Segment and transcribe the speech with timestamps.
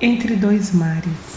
[0.00, 1.35] Entre dois mares.